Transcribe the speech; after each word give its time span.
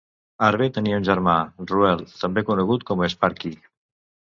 Harve 0.45 0.69
tenia 0.77 0.99
un 1.01 1.05
germà, 1.09 1.35
Ruel, 1.73 2.03
també 2.23 2.45
conegut 2.51 2.89
com 2.91 3.07
a 3.07 3.13
"Sparkie". 3.17 3.63